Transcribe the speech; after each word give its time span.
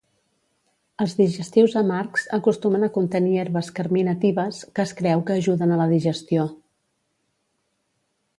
Els 1.03 1.11
digestius 1.17 1.75
amargs 1.81 2.25
acostumen 2.37 2.87
a 2.87 2.89
contenir 2.95 3.37
herbes 3.43 3.69
carminatives, 3.81 4.63
que 4.79 4.87
es 4.89 4.95
creu 5.03 5.23
que 5.29 5.37
ajuden 5.43 5.75
a 5.75 5.79
la 5.83 5.89
digestió. 5.97 6.49